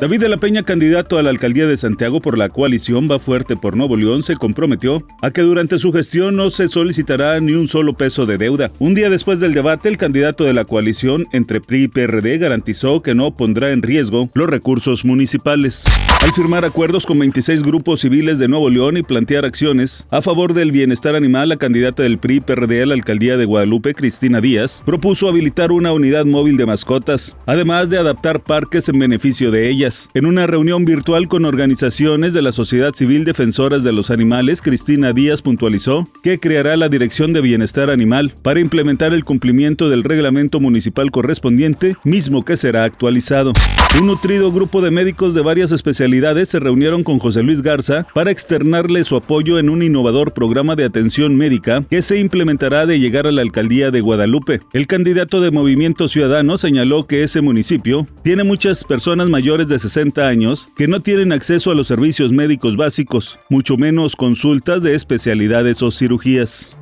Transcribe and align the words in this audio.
David 0.00 0.20
de 0.20 0.28
la 0.30 0.38
Peña, 0.38 0.62
candidato 0.62 1.18
a 1.18 1.22
la 1.22 1.28
alcaldía 1.28 1.66
de 1.66 1.76
Santiago 1.76 2.22
por 2.22 2.38
la 2.38 2.48
coalición 2.48 3.06
Va 3.06 3.18
Fuerte 3.18 3.54
por 3.54 3.76
Nuevo 3.76 3.98
León, 3.98 4.22
se 4.22 4.34
comprometió 4.34 5.06
a 5.20 5.30
que 5.30 5.42
durante 5.42 5.76
su 5.76 5.92
gestión 5.92 6.36
no 6.36 6.48
se 6.48 6.68
solicitará 6.68 7.38
ni 7.38 7.52
un 7.52 7.68
solo 7.68 7.92
peso 7.92 8.24
de 8.24 8.38
deuda. 8.38 8.72
Un 8.78 8.94
día 8.94 9.10
después 9.10 9.40
del 9.40 9.52
debate, 9.52 9.90
el 9.90 9.98
candidato 9.98 10.44
de 10.44 10.54
la 10.54 10.64
coalición 10.64 11.26
entre 11.32 11.60
PRI 11.60 11.82
y 11.82 11.88
PRD 11.88 12.38
garantizó 12.38 13.02
que 13.02 13.14
no 13.14 13.34
pondrá 13.34 13.72
en 13.72 13.82
riesgo 13.82 14.30
los 14.32 14.48
recursos 14.48 15.04
municipales. 15.04 15.84
Al 16.24 16.32
firmar 16.32 16.64
acuerdos 16.64 17.04
con 17.04 17.18
26 17.18 17.62
grupos 17.62 18.00
civiles 18.00 18.38
de 18.38 18.48
Nuevo 18.48 18.70
León 18.70 18.96
y 18.96 19.02
plantear 19.02 19.44
acciones 19.44 20.06
a 20.10 20.22
favor 20.22 20.54
del 20.54 20.72
bienestar 20.72 21.14
animal, 21.14 21.50
la 21.50 21.56
candidata 21.56 22.04
del 22.04 22.16
PRI 22.16 22.40
PRD 22.40 22.84
a 22.84 22.86
la 22.86 22.94
alcaldía 22.94 23.36
de 23.36 23.44
Guadalupe, 23.44 23.92
Cristina 23.92 24.40
Díaz, 24.40 24.82
propuso 24.86 25.28
habilitar 25.28 25.72
una 25.72 25.92
unidad 25.92 26.24
móvil 26.24 26.56
de 26.56 26.64
mascotas, 26.64 27.36
además 27.44 27.90
de 27.90 27.98
adaptar 27.98 28.40
parques 28.40 28.88
en 28.88 28.98
beneficio 28.98 29.50
de 29.50 29.68
ellas. 29.68 29.89
En 30.14 30.26
una 30.26 30.46
reunión 30.46 30.84
virtual 30.84 31.28
con 31.28 31.44
organizaciones 31.44 32.32
de 32.32 32.42
la 32.42 32.52
sociedad 32.52 32.94
civil 32.94 33.24
defensoras 33.24 33.82
de 33.82 33.92
los 33.92 34.10
animales, 34.10 34.62
Cristina 34.62 35.12
Díaz 35.12 35.42
puntualizó 35.42 36.08
que 36.22 36.38
creará 36.38 36.76
la 36.76 36.88
Dirección 36.88 37.32
de 37.32 37.40
Bienestar 37.40 37.90
Animal 37.90 38.32
para 38.42 38.60
implementar 38.60 39.12
el 39.12 39.24
cumplimiento 39.24 39.88
del 39.88 40.04
reglamento 40.04 40.60
municipal 40.60 41.10
correspondiente, 41.10 41.96
mismo 42.04 42.44
que 42.44 42.56
será 42.56 42.84
actualizado. 42.84 43.52
Un 43.98 44.06
nutrido 44.06 44.52
grupo 44.52 44.80
de 44.80 44.90
médicos 44.90 45.34
de 45.34 45.42
varias 45.42 45.72
especialidades 45.72 46.48
se 46.48 46.60
reunieron 46.60 47.02
con 47.02 47.18
José 47.18 47.42
Luis 47.42 47.62
Garza 47.62 48.06
para 48.14 48.30
externarle 48.30 49.04
su 49.04 49.16
apoyo 49.16 49.58
en 49.58 49.68
un 49.68 49.82
innovador 49.82 50.32
programa 50.32 50.76
de 50.76 50.84
atención 50.84 51.36
médica 51.36 51.82
que 51.90 52.00
se 52.00 52.18
implementará 52.18 52.86
de 52.86 53.00
llegar 53.00 53.26
a 53.26 53.32
la 53.32 53.42
alcaldía 53.42 53.90
de 53.90 54.00
Guadalupe. 54.00 54.60
El 54.72 54.86
candidato 54.86 55.40
de 55.40 55.50
Movimiento 55.50 56.06
Ciudadano 56.06 56.56
señaló 56.56 57.06
que 57.06 57.24
ese 57.24 57.40
municipio 57.40 58.06
tiene 58.22 58.44
muchas 58.44 58.84
personas 58.84 59.28
mayores 59.28 59.68
de 59.68 59.79
60 59.80 60.26
años 60.26 60.68
que 60.76 60.86
no 60.86 61.00
tienen 61.00 61.32
acceso 61.32 61.70
a 61.70 61.74
los 61.74 61.88
servicios 61.88 62.32
médicos 62.32 62.76
básicos, 62.76 63.38
mucho 63.48 63.76
menos 63.76 64.14
consultas 64.14 64.82
de 64.82 64.94
especialidades 64.94 65.82
o 65.82 65.90
cirugías. 65.90 66.76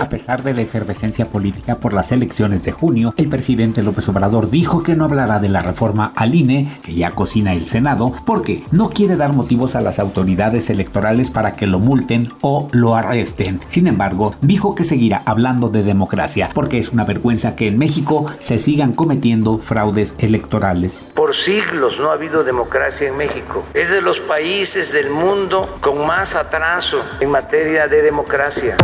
A 0.00 0.08
pesar 0.08 0.44
de 0.44 0.54
la 0.54 0.62
efervescencia 0.62 1.26
política 1.26 1.74
por 1.74 1.92
las 1.92 2.12
elecciones 2.12 2.62
de 2.62 2.70
junio, 2.70 3.14
el 3.16 3.28
presidente 3.28 3.82
López 3.82 4.08
Obrador 4.08 4.48
dijo 4.48 4.82
que 4.82 4.94
no 4.94 5.04
hablará 5.04 5.40
de 5.40 5.48
la 5.48 5.60
reforma 5.60 6.12
al 6.14 6.36
INE, 6.36 6.70
que 6.84 6.94
ya 6.94 7.10
cocina 7.10 7.52
el 7.52 7.66
Senado, 7.66 8.12
porque 8.24 8.62
no 8.70 8.90
quiere 8.90 9.16
dar 9.16 9.32
motivos 9.32 9.74
a 9.74 9.80
las 9.80 9.98
autoridades 9.98 10.70
electorales 10.70 11.30
para 11.30 11.54
que 11.54 11.66
lo 11.66 11.80
multen 11.80 12.32
o 12.42 12.68
lo 12.70 12.94
arresten. 12.94 13.58
Sin 13.66 13.88
embargo, 13.88 14.36
dijo 14.40 14.76
que 14.76 14.84
seguirá 14.84 15.22
hablando 15.24 15.68
de 15.68 15.82
democracia, 15.82 16.50
porque 16.54 16.78
es 16.78 16.90
una 16.90 17.04
vergüenza 17.04 17.56
que 17.56 17.66
en 17.66 17.76
México 17.76 18.26
se 18.38 18.58
sigan 18.58 18.92
cometiendo 18.92 19.58
fraudes 19.58 20.14
electorales. 20.18 21.08
Por 21.14 21.34
siglos 21.34 21.98
no 21.98 22.10
ha 22.10 22.14
habido 22.14 22.44
democracia 22.44 23.08
en 23.08 23.16
México. 23.16 23.64
Es 23.74 23.90
de 23.90 24.00
los 24.00 24.20
países 24.20 24.92
del 24.92 25.10
mundo 25.10 25.78
con 25.80 26.06
más 26.06 26.36
atraso 26.36 27.02
en 27.18 27.30
materia 27.30 27.88
de 27.88 28.02
democracia. 28.02 28.76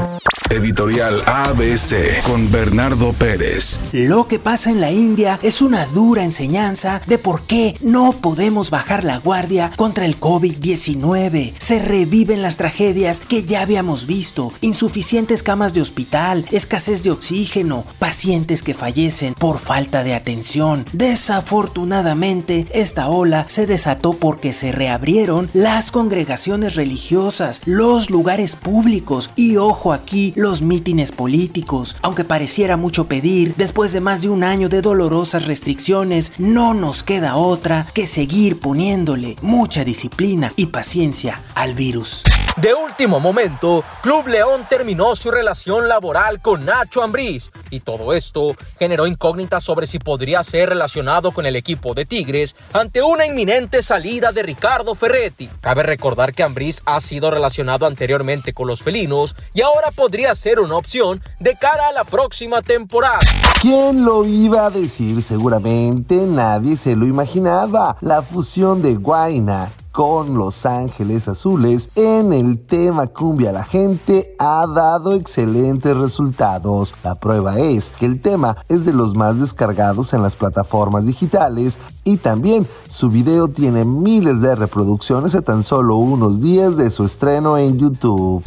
Editorial 0.50 1.03
ABC 1.04 2.22
con 2.22 2.50
Bernardo 2.50 3.12
Pérez. 3.12 3.78
Lo 3.92 4.26
que 4.26 4.38
pasa 4.38 4.70
en 4.70 4.80
la 4.80 4.90
India 4.90 5.38
es 5.42 5.60
una 5.60 5.84
dura 5.84 6.24
enseñanza 6.24 7.02
de 7.06 7.18
por 7.18 7.42
qué 7.42 7.76
no 7.82 8.12
podemos 8.12 8.70
bajar 8.70 9.04
la 9.04 9.18
guardia 9.18 9.70
contra 9.76 10.06
el 10.06 10.18
COVID-19. 10.18 11.52
Se 11.58 11.78
reviven 11.78 12.40
las 12.40 12.56
tragedias 12.56 13.20
que 13.20 13.44
ya 13.44 13.60
habíamos 13.60 14.06
visto. 14.06 14.50
Insuficientes 14.62 15.42
camas 15.42 15.74
de 15.74 15.82
hospital, 15.82 16.46
escasez 16.50 17.02
de 17.02 17.10
oxígeno, 17.10 17.84
pacientes 17.98 18.62
que 18.62 18.72
fallecen 18.72 19.34
por 19.34 19.58
falta 19.58 20.04
de 20.04 20.14
atención. 20.14 20.86
Desafortunadamente, 20.94 22.66
esta 22.72 23.08
ola 23.08 23.44
se 23.48 23.66
desató 23.66 24.14
porque 24.14 24.54
se 24.54 24.72
reabrieron 24.72 25.50
las 25.52 25.90
congregaciones 25.90 26.76
religiosas, 26.76 27.60
los 27.66 28.08
lugares 28.08 28.56
públicos 28.56 29.30
y 29.36 29.58
ojo 29.58 29.92
aquí, 29.92 30.32
los 30.36 30.62
mítines 30.62 30.93
políticos. 31.12 31.96
Aunque 32.02 32.24
pareciera 32.24 32.76
mucho 32.76 33.06
pedir, 33.06 33.54
después 33.56 33.92
de 33.92 34.00
más 34.00 34.22
de 34.22 34.28
un 34.28 34.44
año 34.44 34.68
de 34.68 34.82
dolorosas 34.82 35.46
restricciones, 35.46 36.32
no 36.38 36.74
nos 36.74 37.02
queda 37.02 37.36
otra 37.36 37.86
que 37.94 38.06
seguir 38.06 38.60
poniéndole 38.60 39.36
mucha 39.42 39.84
disciplina 39.84 40.52
y 40.56 40.66
paciencia 40.66 41.40
al 41.54 41.74
virus. 41.74 42.33
De 42.56 42.72
último 42.72 43.18
momento, 43.18 43.82
Club 44.00 44.28
León 44.28 44.64
terminó 44.68 45.16
su 45.16 45.32
relación 45.32 45.88
laboral 45.88 46.40
con 46.40 46.64
Nacho 46.64 47.02
Ambriz 47.02 47.50
y 47.68 47.80
todo 47.80 48.12
esto 48.12 48.54
generó 48.78 49.08
incógnitas 49.08 49.64
sobre 49.64 49.88
si 49.88 49.98
podría 49.98 50.44
ser 50.44 50.68
relacionado 50.68 51.32
con 51.32 51.46
el 51.46 51.56
equipo 51.56 51.94
de 51.94 52.06
Tigres 52.06 52.54
ante 52.72 53.02
una 53.02 53.26
inminente 53.26 53.82
salida 53.82 54.30
de 54.30 54.44
Ricardo 54.44 54.94
Ferretti. 54.94 55.50
Cabe 55.60 55.82
recordar 55.82 56.32
que 56.32 56.44
Ambriz 56.44 56.80
ha 56.86 57.00
sido 57.00 57.28
relacionado 57.32 57.86
anteriormente 57.86 58.52
con 58.52 58.68
los 58.68 58.82
felinos 58.82 59.34
y 59.52 59.62
ahora 59.62 59.90
podría 59.90 60.32
ser 60.36 60.60
una 60.60 60.76
opción 60.76 61.24
de 61.40 61.56
cara 61.56 61.88
a 61.88 61.92
la 61.92 62.04
próxima 62.04 62.62
temporada. 62.62 63.18
¿Quién 63.60 64.04
lo 64.04 64.24
iba 64.24 64.66
a 64.66 64.70
decir? 64.70 65.24
Seguramente 65.24 66.14
nadie 66.14 66.76
se 66.76 66.94
lo 66.94 67.04
imaginaba. 67.04 67.96
La 68.00 68.22
fusión 68.22 68.80
de 68.80 68.94
Guaina 68.94 69.72
con 69.94 70.34
Los 70.36 70.66
Ángeles 70.66 71.28
Azules 71.28 71.88
en 71.94 72.32
el 72.32 72.58
tema 72.58 73.06
cumbia 73.06 73.52
la 73.52 73.62
gente 73.62 74.34
ha 74.40 74.66
dado 74.66 75.14
excelentes 75.14 75.96
resultados. 75.96 76.96
La 77.04 77.14
prueba 77.14 77.60
es 77.60 77.92
que 77.92 78.04
el 78.04 78.20
tema 78.20 78.56
es 78.68 78.84
de 78.84 78.92
los 78.92 79.14
más 79.14 79.38
descargados 79.38 80.12
en 80.12 80.20
las 80.20 80.34
plataformas 80.34 81.06
digitales 81.06 81.78
y 82.02 82.16
también 82.16 82.66
su 82.88 83.08
video 83.08 83.46
tiene 83.46 83.84
miles 83.84 84.40
de 84.40 84.56
reproducciones 84.56 85.36
a 85.36 85.42
tan 85.42 85.62
solo 85.62 85.94
unos 85.94 86.40
días 86.42 86.76
de 86.76 86.90
su 86.90 87.04
estreno 87.04 87.56
en 87.56 87.78
YouTube. 87.78 88.42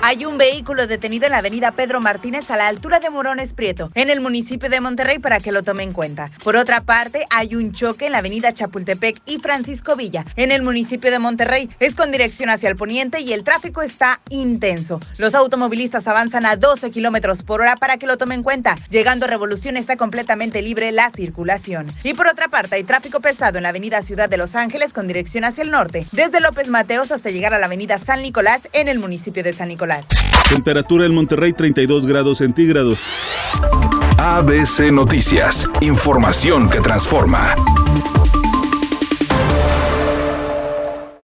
Hay 0.00 0.24
un 0.24 0.38
vehículo 0.38 0.86
detenido 0.86 1.26
en 1.26 1.32
la 1.32 1.38
avenida 1.38 1.72
Pedro 1.72 2.00
Martínez 2.00 2.48
a 2.52 2.56
la 2.56 2.68
altura 2.68 3.00
de 3.00 3.10
Morones 3.10 3.52
Prieto, 3.52 3.90
en 3.94 4.10
el 4.10 4.20
municipio 4.20 4.70
de 4.70 4.80
Monterrey, 4.80 5.18
para 5.18 5.40
que 5.40 5.50
lo 5.50 5.64
tome 5.64 5.82
en 5.82 5.92
cuenta. 5.92 6.26
Por 6.44 6.54
otra 6.54 6.82
parte, 6.82 7.24
hay 7.30 7.56
un 7.56 7.72
choque 7.72 8.06
en 8.06 8.12
la 8.12 8.18
avenida 8.18 8.52
Chapultepec 8.52 9.20
y 9.26 9.38
Francisco 9.38 9.96
Villa, 9.96 10.24
en 10.36 10.52
el 10.52 10.62
municipio 10.62 11.10
de 11.10 11.18
Monterrey. 11.18 11.68
Es 11.80 11.96
con 11.96 12.12
dirección 12.12 12.48
hacia 12.48 12.68
el 12.68 12.76
poniente 12.76 13.20
y 13.20 13.32
el 13.32 13.42
tráfico 13.42 13.82
está 13.82 14.20
intenso. 14.30 15.00
Los 15.16 15.34
automovilistas 15.34 16.06
avanzan 16.06 16.46
a 16.46 16.54
12 16.54 16.92
kilómetros 16.92 17.42
por 17.42 17.60
hora 17.60 17.74
para 17.74 17.96
que 17.96 18.06
lo 18.06 18.16
tome 18.16 18.36
en 18.36 18.44
cuenta. 18.44 18.76
Llegando 18.90 19.26
a 19.26 19.28
Revolución 19.28 19.76
está 19.76 19.96
completamente 19.96 20.62
libre 20.62 20.92
la 20.92 21.10
circulación. 21.10 21.88
Y 22.04 22.14
por 22.14 22.28
otra 22.28 22.46
parte, 22.46 22.76
hay 22.76 22.84
tráfico 22.84 23.18
pesado 23.18 23.56
en 23.56 23.64
la 23.64 23.70
avenida 23.70 24.00
Ciudad 24.02 24.28
de 24.28 24.38
Los 24.38 24.54
Ángeles 24.54 24.92
con 24.92 25.08
dirección 25.08 25.44
hacia 25.44 25.64
el 25.64 25.72
norte, 25.72 26.06
desde 26.12 26.40
López 26.40 26.68
Mateos 26.68 27.10
hasta 27.10 27.30
llegar 27.30 27.52
a 27.52 27.58
la 27.58 27.66
avenida 27.66 27.98
San 27.98 28.22
Nicolás 28.22 28.68
en 28.72 28.86
el 28.86 29.00
municipio 29.00 29.42
de 29.42 29.52
San 29.52 29.66
Nicolás. 29.66 29.87
Temperatura 30.50 31.06
en 31.06 31.14
Monterrey 31.14 31.52
32 31.52 32.06
grados 32.06 32.38
centígrados. 32.38 32.98
ABC 34.18 34.90
Noticias. 34.92 35.68
Información 35.80 36.68
que 36.68 36.80
transforma. 36.80 37.54